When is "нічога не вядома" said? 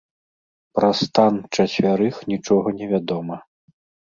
2.33-3.41